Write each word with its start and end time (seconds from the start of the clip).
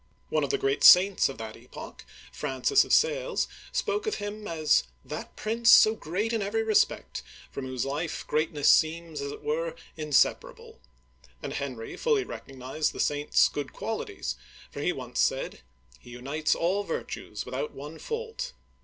One 0.29 0.43
of 0.43 0.49
the 0.49 0.57
great 0.57 0.83
saints 0.83 1.29
of 1.29 1.37
that 1.37 1.55
epoch, 1.55 2.05
Francis 2.33 2.83
of 2.83 2.91
Sales, 2.91 3.47
spoke 3.71 4.07
of 4.07 4.15
him 4.15 4.47
as 4.47 4.85
That 5.05 5.35
prince, 5.35 5.69
so 5.69 5.93
great 5.93 6.33
in 6.33 6.41
every 6.41 6.63
respect, 6.63 7.21
from 7.51 7.67
whose 7.67 7.85
life 7.85 8.25
greatness 8.25 8.67
seems, 8.67 9.21
as 9.21 9.31
it 9.31 9.43
were, 9.43 9.75
in 9.95 10.11
separable;" 10.11 10.79
and 11.43 11.53
Henry 11.53 11.95
fully 11.97 12.23
recognized 12.23 12.93
the 12.93 12.99
saint's 12.99 13.47
good 13.47 13.73
qualities, 13.73 14.37
for 14.71 14.81
he 14.81 14.91
once 14.91 15.19
said:" 15.19 15.61
He 15.99 16.09
unites 16.09 16.55
all 16.55 16.83
virtues 16.83 17.45
with 17.45 17.53
out 17.53 17.73
one 17.75 17.99
fault. 17.99 18.53